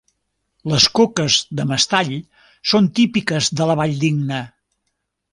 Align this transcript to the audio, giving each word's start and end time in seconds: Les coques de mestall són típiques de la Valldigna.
Les 0.71 0.85
coques 0.99 1.35
de 1.59 1.65
mestall 1.71 2.09
són 2.71 2.87
típiques 3.01 3.51
de 3.59 3.67
la 3.73 3.79
Valldigna. 3.81 4.41